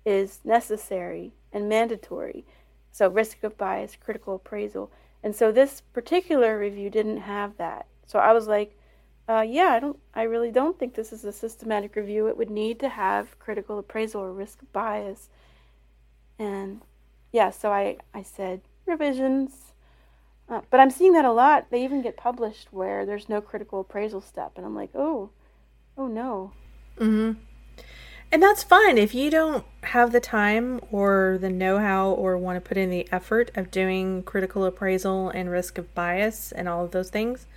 [0.06, 2.46] is necessary and mandatory.
[2.92, 4.92] So, risk of bias, critical appraisal.
[5.24, 7.86] And so, this particular review didn't have that.
[8.06, 8.78] So, I was like,
[9.30, 12.28] uh, yeah, I don't, I really don't think this is a systematic review.
[12.28, 15.30] It would need to have critical appraisal or risk of bias.
[16.40, 16.82] And
[17.32, 19.74] yeah, so I, I said revisions.
[20.50, 21.70] Uh, but I'm seeing that a lot.
[21.70, 24.54] They even get published where there's no critical appraisal step.
[24.56, 25.32] And I'm like, oh,
[25.98, 26.54] oh no.
[27.00, 27.40] Mm-hmm.
[28.30, 32.58] And that's fine if you don't have the time or the know how or want
[32.62, 36.84] to put in the effort of doing critical appraisal and risk of bias and all
[36.84, 37.48] of those things.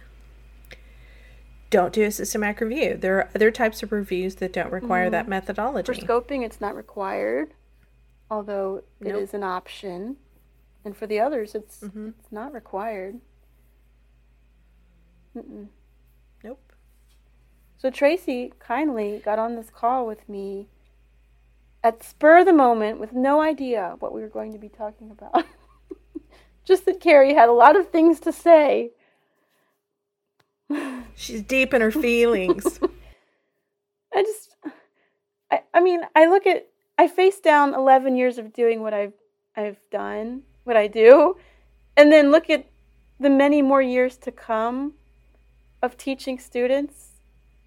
[1.70, 2.96] Don't do a systematic review.
[2.96, 5.92] There are other types of reviews that don't require that methodology.
[5.92, 7.55] For scoping, it's not required,
[8.31, 9.35] although it is Nope.
[9.35, 10.16] an option.
[10.85, 12.14] And for the others, it's Mhm.
[12.18, 13.20] it's not required.
[15.37, 15.68] Mm-mm.
[17.81, 20.69] So Tracy kindly got on this call with me
[21.83, 25.11] at spur of the moment with no idea what we were going to be talking
[25.11, 25.47] about.
[26.66, 28.90] Just that Carrie had a lot of things to say.
[31.16, 32.81] She's deep in her feelings.
[34.14, 34.57] I just,
[35.51, 36.66] I, I mean, I look at,
[36.99, 39.14] I face down 11 years of doing what I've,
[39.57, 41.37] I've done, what I do,
[41.97, 42.66] and then look at
[43.21, 44.95] the many more years to come
[45.81, 47.10] of teaching students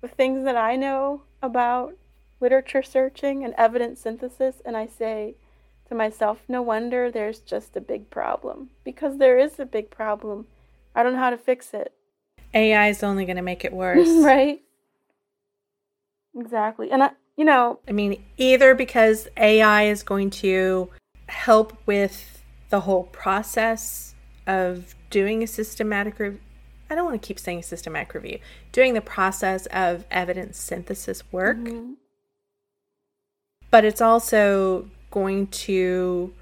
[0.04, 1.96] the things that I know about
[2.42, 5.36] literature searching and evidence synthesis, and I say
[5.88, 8.70] to myself, no wonder there's just a big problem.
[8.84, 10.48] Because there is a big problem.
[10.94, 11.94] I don't know how to fix it.
[12.54, 14.10] AI is only going to make it worse.
[14.26, 14.62] right?
[16.38, 16.92] Exactly.
[16.92, 20.90] And I, you know, I mean, either because AI is going to
[21.30, 26.42] help with the whole process of doing a systematic review.
[26.94, 28.38] I don't want to keep saying systematic review.
[28.72, 31.96] Doing the process of evidence synthesis work, mhm,
[33.72, 36.36] but it's also going to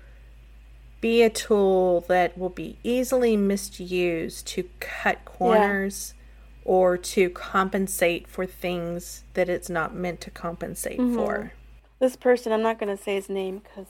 [0.99, 6.15] be a tool that will be easily misused to cut corners
[6.65, 11.15] or to compensate for things that it's not meant to compensate Mhm.
[11.15, 11.53] for.
[11.99, 13.85] this person, I'm not going to say his name because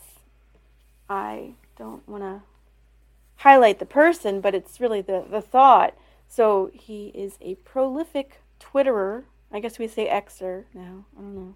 [1.09, 2.41] I don't want to
[3.37, 5.95] highlight the person, but it's really the, the thought.
[6.31, 9.23] So he is a prolific Twitterer.
[9.51, 11.03] I guess we say Xer now.
[11.17, 11.55] I don't know.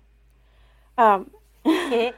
[0.97, 1.31] Um,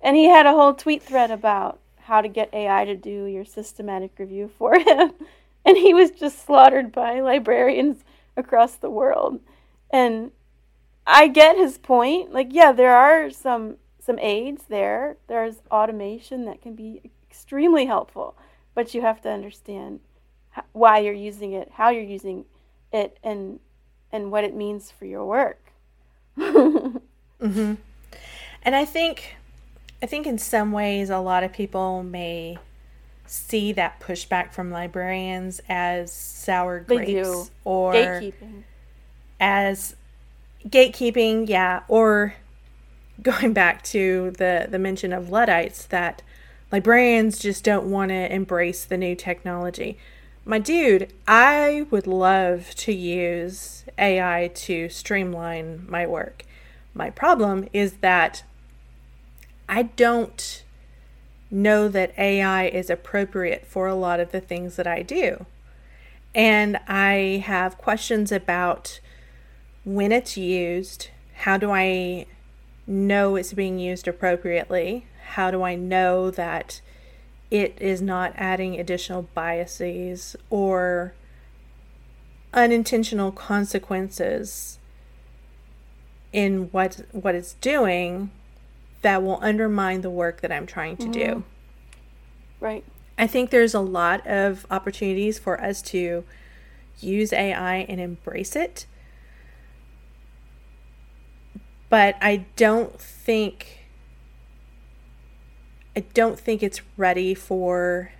[0.00, 3.44] and he had a whole tweet thread about how to get AI to do your
[3.44, 5.12] systematic review for him.
[5.62, 8.02] And he was just slaughtered by librarians
[8.34, 9.40] across the world.
[9.90, 10.30] And
[11.06, 12.32] I get his point.
[12.32, 15.18] Like, yeah, there are some some aids there.
[15.26, 18.36] There's automation that can be extremely helpful,
[18.74, 20.00] but you have to understand
[20.72, 22.44] why you're using it, how you're using
[22.92, 23.60] it, and
[24.12, 25.72] and what it means for your work.
[26.36, 27.74] hmm
[28.62, 29.36] And I think,
[30.02, 32.58] I think in some ways, a lot of people may
[33.26, 38.64] see that pushback from librarians as sour grapes or Gatekeeping.
[39.38, 39.96] as
[40.66, 42.34] gatekeeping, yeah, or
[43.22, 46.22] going back to the the mention of Luddites that
[46.72, 49.98] librarians just don't want to embrace the new technology.
[50.44, 56.44] My dude, I would love to use AI to streamline my work.
[56.94, 58.42] My problem is that
[59.68, 60.64] I don't
[61.50, 65.46] know that AI is appropriate for a lot of the things that I do.
[66.34, 69.00] And I have questions about
[69.84, 72.26] when it's used, how do I
[72.86, 75.06] know it's being used appropriately?
[75.34, 76.80] How do I know that
[77.50, 81.14] it is not adding additional biases or
[82.52, 84.78] unintentional consequences
[86.32, 88.30] in what what it's doing
[89.02, 91.12] that will undermine the work that I'm trying to mm-hmm.
[91.12, 91.44] do.
[92.60, 92.84] Right.
[93.18, 96.24] I think there's a lot of opportunities for us to
[97.00, 98.86] use AI and embrace it.
[101.88, 103.79] But I don't think
[105.96, 108.12] I don't think it's ready for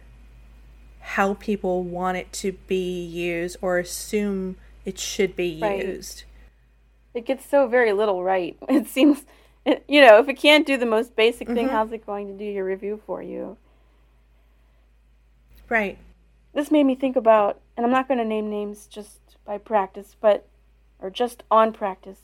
[1.00, 5.84] how people want it to be used or assume it should be Right.
[5.84, 6.24] used.
[7.14, 8.56] It gets so very little right.
[8.68, 9.24] It seems,
[9.64, 11.70] it, you know, if it can't do the most basic thing, Mhm.
[11.70, 13.56] how's it going to do your review for you?
[15.68, 15.98] Right.
[16.52, 20.16] This made me think about, and I'm not going to name names just by practice,
[20.20, 20.46] but,
[21.00, 22.20] or just on practice,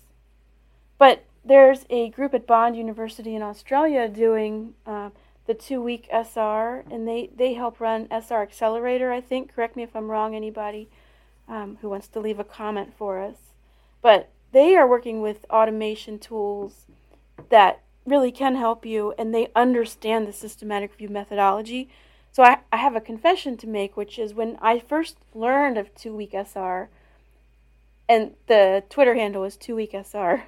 [0.99, 5.11] but there's a group at Bond University in Australia doing uh,
[5.47, 9.55] the two week SR, and they, they help run SR Accelerator, I think.
[9.55, 10.88] Correct me if I'm wrong, anybody
[11.49, 13.36] um, who wants to leave a comment for us.
[14.03, 16.86] But they are working with automation tools
[17.49, 21.88] that really can help you, and they understand the systematic review methodology.
[22.32, 25.94] So I, I have a confession to make, which is when I first learned of
[25.94, 26.88] two week SR,
[28.09, 30.44] and the Twitter handle was two week SR,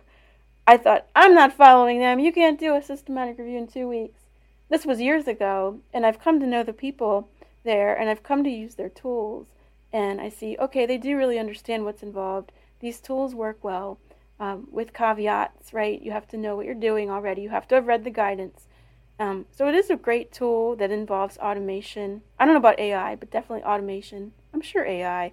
[0.66, 2.18] I thought, I'm not following them.
[2.18, 4.20] You can't do a systematic review in two weeks.
[4.68, 7.30] This was years ago, and I've come to know the people
[7.64, 9.46] there, and I've come to use their tools,
[9.92, 12.52] and I see, okay, they do really understand what's involved.
[12.80, 13.98] These tools work well
[14.38, 16.00] um, with caveats, right?
[16.00, 18.66] You have to know what you're doing already, you have to have read the guidance.
[19.18, 22.22] Um, so it is a great tool that involves automation.
[22.38, 24.32] I don't know about AI, but definitely automation.
[24.54, 25.32] I'm sure AI.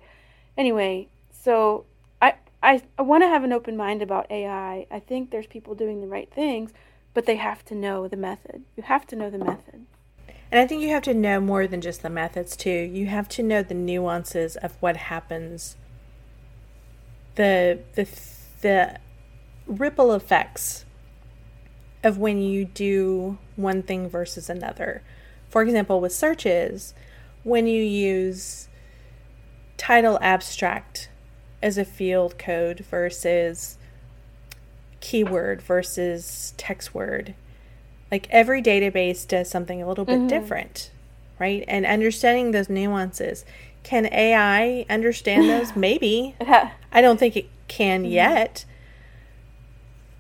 [0.58, 1.86] Anyway, so
[2.22, 4.88] I I, I want to have an open mind about AI.
[4.90, 6.72] I think there's people doing the right things,
[7.16, 8.66] but they have to know the method.
[8.76, 9.88] You have to know the method.
[10.52, 12.70] And I think you have to know more than just the methods too.
[12.70, 15.78] You have to know the nuances of what happens.
[17.34, 18.08] The the
[18.62, 19.00] the
[19.66, 20.86] ripple effects
[22.04, 25.02] of when you do one thing versus another.
[25.50, 26.94] For example, with searches,
[27.44, 28.68] when you use
[29.78, 31.10] title abstract
[31.64, 33.78] as a field code versus
[35.06, 37.36] keyword versus text word,
[38.12, 40.28] like every database does something a little bit Mhm.
[40.30, 40.90] different,
[41.38, 41.64] right?
[41.68, 43.46] And understanding those nuances.
[43.84, 45.76] Can AI understand those?
[45.76, 46.34] Maybe.
[46.92, 48.66] I don't think it can yet.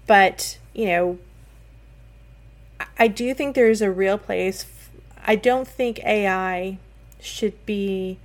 [0.05, 1.17] But, you know,
[2.79, 4.67] I- I do think there's a real place.
[5.25, 6.77] I don't think AI
[7.19, 8.19] should be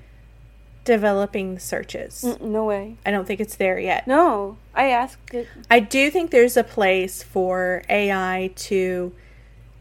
[0.85, 2.25] developing searches.
[2.27, 2.97] Mm, no way.
[3.05, 4.07] I don't think it's there yet.
[4.07, 5.47] No, I asked it.
[5.71, 9.13] I do think there's a place for AI to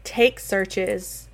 [0.04, 1.28] take searches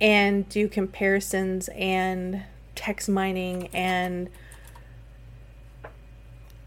[0.00, 2.42] and do comparisons and
[2.74, 4.28] text mining and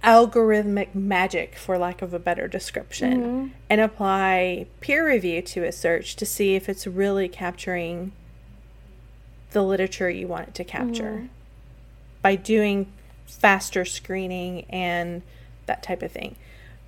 [0.03, 3.51] algorithmic magic, for lack of a better description, Mhm.
[3.69, 8.11] and apply peer review to a search to see if it's really capturing
[9.51, 11.29] the literature you want it to capture Mhm.
[12.23, 12.91] By doing
[13.27, 15.21] faster screening and
[15.67, 16.35] that type of thing.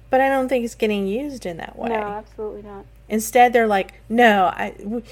[0.09, 1.89] But I don't think it's getting used in that way.
[1.89, 2.85] No, absolutely not.
[3.07, 5.03] Instead, they're like, no, I, w-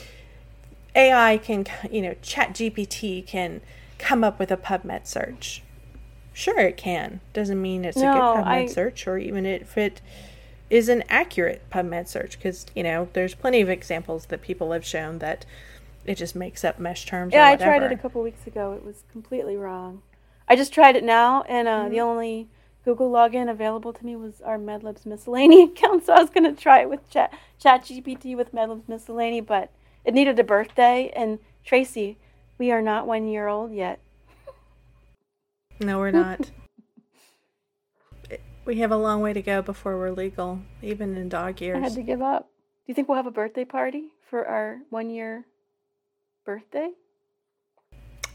[0.96, 3.62] AI can, you know, Chat GPT can
[4.00, 5.62] come up with a PubMed search.
[6.32, 7.20] Sure, it can.
[7.34, 10.02] Doesn't mean it's a good PubMed I- search, or even if it
[10.70, 14.86] is an accurate PubMed search, because you know, there's plenty of examples that people have
[14.86, 15.46] shown that
[16.06, 17.34] it just makes up mesh terms.
[17.34, 18.74] Yeah, I tried it a couple weeks ago.
[18.74, 20.02] It was completely wrong.
[20.48, 21.92] I just tried it now, and uh, Mm-hmm.
[21.92, 22.50] the only
[22.86, 26.06] Google login available to me was our MedLibs Miscellany account.
[26.06, 29.72] So I was going to try it with Chat ChatGPT with MedLibs Miscellany, but
[30.04, 31.12] it needed a birthday.
[31.16, 32.18] And Tracy,
[32.58, 34.00] we are not one year old yet.
[35.80, 36.52] No, we're not.
[38.66, 41.78] we have a long way to go before we're legal, even in dog years.
[41.78, 42.50] I had to give up.
[42.86, 45.46] Do you think we'll have a birthday party for our one year
[46.46, 46.92] birthday?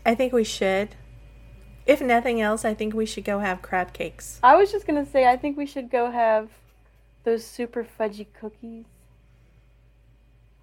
[0.06, 0.94] I think we should.
[1.88, 4.38] If nothing else, I think we should go have crab cakes.
[4.42, 6.50] I was just going to say, I think we should go have
[7.24, 8.84] those super fudgy cookies.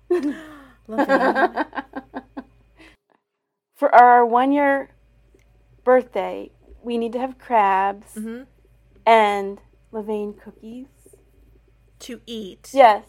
[3.76, 4.92] For our one year
[5.84, 6.52] birthday,
[6.84, 8.44] we need to have crabs hmm
[9.08, 9.60] and
[9.92, 10.88] Levain cookies.
[12.00, 12.70] To eat.
[12.74, 13.06] Yes.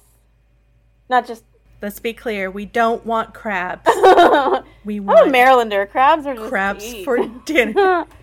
[1.09, 1.45] Not just.
[1.83, 2.51] Let's be clear.
[2.51, 3.91] We don't want crabs.
[4.87, 5.89] I'm We a want Marylander.
[5.91, 6.49] Crabs are just.
[6.49, 8.07] crabs for dinner.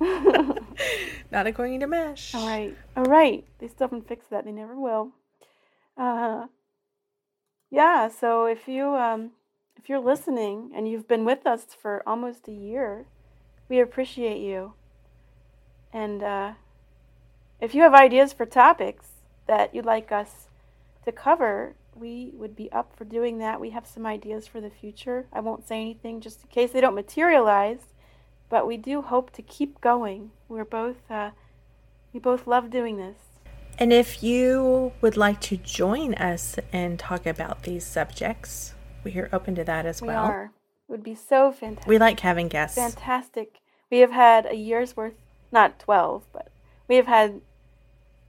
[1.30, 2.34] Not according to Mesh.
[2.34, 2.76] right.
[2.96, 3.44] All right.
[3.58, 4.44] They still haven't fixed that.
[4.44, 5.12] They never will.
[5.96, 6.46] Uh,
[7.70, 8.08] yeah.
[8.08, 9.32] So if you um,
[9.76, 13.06] if you're listening and you've been with us for almost a year,
[13.68, 14.74] we appreciate you.
[15.92, 16.52] And uh,
[17.60, 19.06] if you have ideas for topics
[19.46, 20.48] that you'd like us
[21.04, 23.60] to cover, we would be up for doing that.
[23.60, 25.26] We have some ideas for the future.
[25.32, 27.80] I won't say anything just in case they don't materialize,
[28.48, 30.30] but we do hope to keep going.
[30.48, 31.30] We're both uh,
[32.12, 33.18] we both love doing this.
[33.78, 38.74] And if you would like to join us and talk about these subjects,
[39.04, 40.24] we are open to that as We well.
[40.24, 40.44] are.
[40.88, 41.86] It would be so fantastic.
[41.88, 42.76] We like having guests.
[42.76, 43.60] fantastic.
[43.90, 45.14] We have had a year's worth,
[45.52, 46.48] not 12, but
[46.88, 47.40] we have had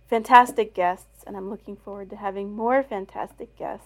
[0.10, 3.86] fantastic guests, and I'm looking forward to having more fantastic guests.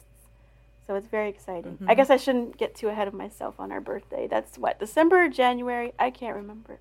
[0.87, 1.77] So it's very exciting.
[1.81, 1.93] I mm-hmm.
[1.95, 4.27] guess I shouldn't get too ahead of myself on our birthday.
[4.27, 5.93] That's what, December or January?
[5.99, 6.79] I can't remember.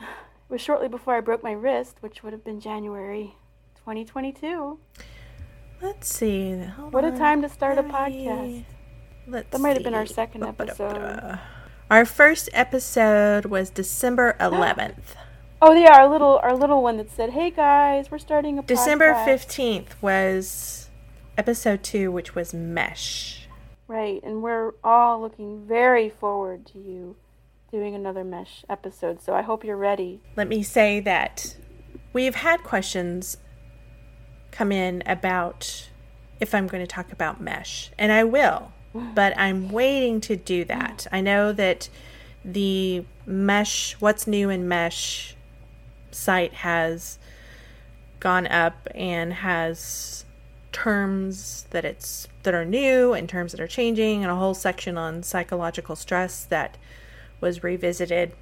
[0.00, 0.06] It
[0.48, 3.36] was shortly before I broke my wrist, which would have been January
[3.76, 4.78] 2022.
[5.80, 6.58] Let's see.
[6.58, 8.64] Hold What a time to start a podcast.
[9.26, 11.38] Let's That might have been our second episode.
[11.90, 15.16] Our first episode was December 11th.
[15.64, 19.14] Oh yeah, our little our little one that said, "Hey guys, we're starting a December
[19.14, 20.90] 15th was
[21.38, 23.46] episode 2 which was Mesh.
[23.86, 27.14] Right, and we're all looking very forward to you
[27.70, 29.22] doing another mesh episode.
[29.22, 30.20] So I hope you're ready.
[30.34, 31.56] Let me say that
[32.12, 33.36] we've had questions
[34.50, 35.90] come in about
[36.40, 38.72] if I'm going to talk about mesh, and I will,
[39.14, 41.06] but I'm waiting to do that.
[41.12, 41.88] I know that
[42.44, 45.36] the mesh, what's new in mesh
[46.14, 47.18] site has
[48.20, 50.24] gone up and has
[50.70, 54.96] terms that it's that are new and terms that are changing and a whole section
[54.96, 56.78] on psychological stress that
[57.40, 58.32] was revisited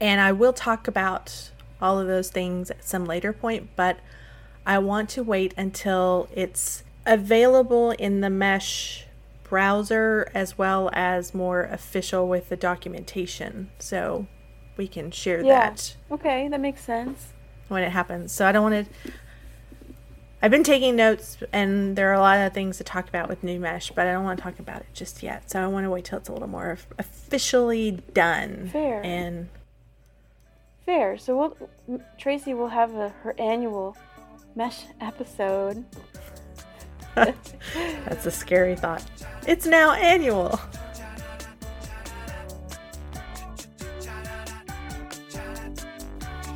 [0.00, 3.98] and I will talk about all of those things at some later point, but
[4.66, 9.06] I want to wait until it's available in the Mesh
[9.42, 13.70] browser as well as more official with the documentation.
[13.78, 14.26] So
[14.76, 15.70] we can share Yeah.
[15.70, 17.28] that Okay, that makes sense.
[17.68, 18.32] when it happens.
[18.32, 19.12] So I don't want to.
[20.42, 23.42] I've been taking notes, and there are a lot of things to talk about with
[23.42, 25.50] New Mesh, but I don't want to talk about it just yet.
[25.50, 28.68] So I want to wait till it's a little more officially done.
[28.70, 29.00] Fair.
[29.02, 29.48] And
[30.84, 31.16] Fair.
[31.16, 31.54] So
[31.86, 33.96] we'll Tracy will have a, her annual
[34.54, 35.82] mesh episode.
[37.14, 39.02] That's a scary thought.
[39.46, 40.60] It's now annual.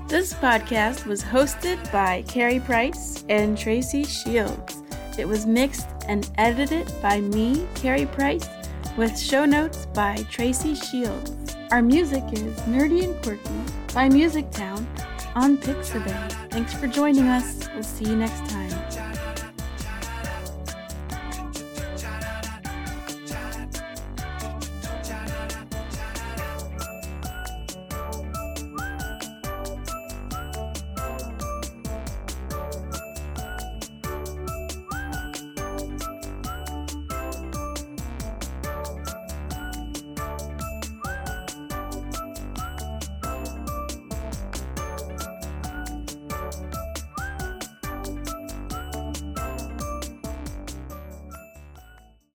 [0.09, 4.83] This podcast was hosted by Carrie Price and Tracy Shields.
[5.19, 8.49] It was mixed and edited by me, Carrie Price,
[8.97, 11.55] with show notes by Tracy Shields.
[11.71, 13.51] Our music is Nerdy and Quirky
[13.93, 14.87] by Music Town
[15.35, 16.51] on Pixabay.
[16.51, 17.69] Thanks for joining us.
[17.75, 18.68] We'll see you next time.